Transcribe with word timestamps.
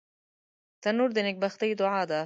تنور 0.81 1.09
د 1.15 1.17
نیکبختۍ 1.27 1.71
دعا 1.79 2.01
ده 2.09 2.19